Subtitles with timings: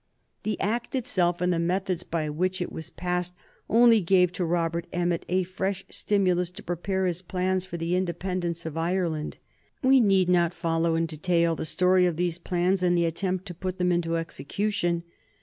[0.41, 3.35] The Act itself and the methods by which it was passed
[3.69, 8.65] only gave to Robert Emmet a fresh stimulus to prepare his plans for the independence
[8.65, 9.37] of Ireland.
[9.83, 13.53] We need not follow in detail the story of these plans and the attempt to
[13.53, 15.03] put them into execution.